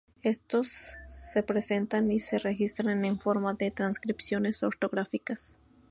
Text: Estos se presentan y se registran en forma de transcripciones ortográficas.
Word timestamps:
Estos 0.23 0.95
se 1.09 1.43
presentan 1.43 2.11
y 2.11 2.19
se 2.19 2.39
registran 2.39 3.05
en 3.05 3.19
forma 3.19 3.53
de 3.53 3.69
transcripciones 3.69 4.63
ortográficas. 4.63 5.57